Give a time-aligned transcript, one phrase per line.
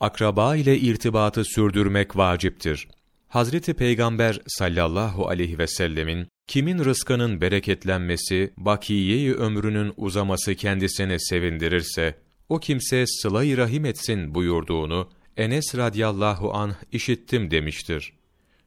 [0.00, 2.88] Akraba ile irtibatı sürdürmek vaciptir.
[3.28, 12.60] Hazreti Peygamber sallallahu aleyhi ve sellemin kimin rızkının bereketlenmesi, bakiyeyi ömrünün uzaması kendisini sevindirirse, o
[12.60, 18.12] kimse sıla-i rahim etsin buyurduğunu Enes radıyallahu anh işittim demiştir.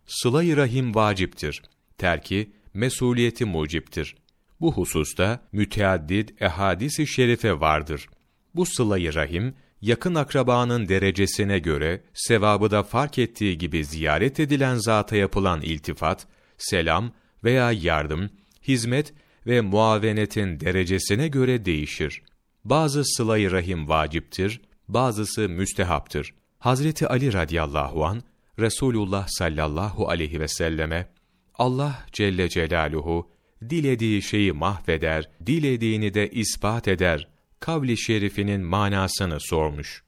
[0.05, 1.61] Sıla-i rahim vaciptir.
[1.97, 4.15] Terki mesuliyeti muciptir.
[4.61, 8.09] Bu hususta müteaddit ehadis-i şerife vardır.
[8.55, 15.15] Bu sıla-i rahim yakın akrabanın derecesine göre sevabı da fark ettiği gibi ziyaret edilen zata
[15.15, 16.27] yapılan iltifat,
[16.57, 17.11] selam
[17.43, 18.29] veya yardım,
[18.67, 19.13] hizmet
[19.47, 22.21] ve muavenetin derecesine göre değişir.
[22.65, 26.33] Bazı sıla-i rahim vaciptir, bazısı müstehaptır.
[26.59, 28.23] Hazreti Ali radıyallahu an
[28.59, 31.09] Resulullah sallallahu aleyhi ve selleme
[31.55, 33.29] Allah Celle Celaluhu
[33.69, 37.27] dilediği şeyi mahveder, dilediğini de ispat eder
[37.59, 40.03] kavli şerifinin manasını sormuş.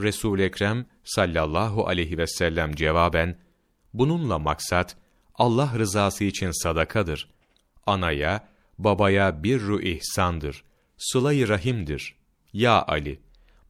[0.00, 3.38] Resul Ekrem sallallahu aleyhi ve sellem cevaben
[3.94, 4.96] bununla maksat
[5.34, 7.28] Allah rızası için sadakadır.
[7.86, 10.64] Anaya, babaya bir ru ihsandır.
[10.96, 12.14] Sıla-i rahimdir.
[12.52, 13.20] Ya Ali,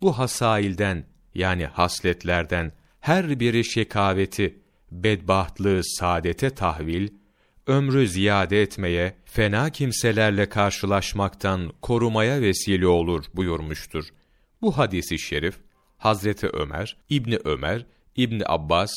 [0.01, 4.59] bu hasailden yani hasletlerden her biri şekaveti,
[4.93, 7.09] bedbahtlığı saadete tahvil,
[7.69, 14.05] ömrü ziyade etmeye, fena kimselerle karşılaşmaktan korumaya vesile olur buyurmuştur.
[14.63, 15.55] Bu hadisi şerif,
[15.99, 18.91] Hazreti Ömer, İbni Ömer, İbni Abbas,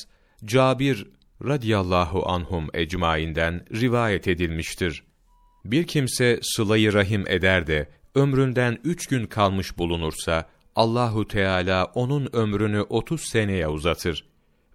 [0.46, 1.08] Cabir
[1.46, 5.04] radıyallahu anhum ecmainden rivayet edilmiştir.
[5.66, 12.82] Bir kimse sılayı rahim eder de ömründen üç gün kalmış bulunursa Allahu Teala onun ömrünü
[12.82, 14.26] 30 seneye uzatır.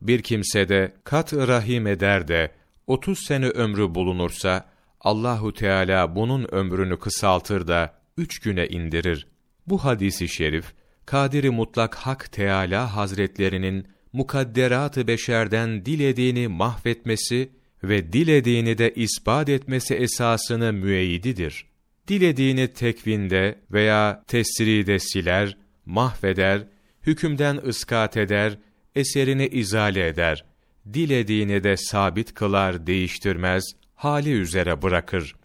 [0.02, 2.50] Bir kimse de kat rahim eder de
[2.87, 4.69] 30 sene ömrü bulunursa
[5.01, 9.27] Allahu Teala bunun ömrünü kısaltır da üç güne indirir.
[9.67, 10.73] Bu hadisi şerif
[11.07, 17.51] Kadiri Mutlak Hak Teala Hazretlerinin mukadderat-ı beşerden dilediğini mahvetmesi
[17.84, 21.67] ve dilediğini de ispat etmesi esasını müeyyididir.
[22.08, 26.67] Dilediğini tekvinde veya tesride siler, mahveder,
[27.02, 28.58] hükümden ıskat eder,
[28.95, 30.45] eserini izale eder.
[30.92, 33.64] Dilediğini de sabit kılar, değiştirmez,
[33.95, 35.36] hali üzere bırakır.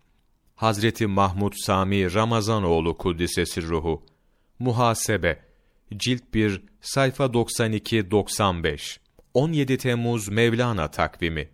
[0.56, 4.03] Hazreti Mahmud Sami Ramazanoğlu Kuddisesi Ruhu.
[4.59, 5.40] Muhasebe.
[5.97, 9.00] Cilt 1 sayfa 92 95
[9.34, 11.50] 17 Temmuz Mevlana takvimi